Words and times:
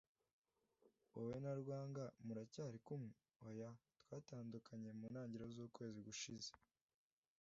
Wowe 1.13 1.37
na 1.45 1.53
Rwanga 1.61 2.03
muracyari 2.25 2.77
kumwe? 2.87 3.13
Oya, 3.47 3.69
twatandukanye 4.03 4.89
mu 4.97 5.05
ntangiriro 5.11 5.45
z'ukwezi 5.55 5.99
gushize." 6.07 6.51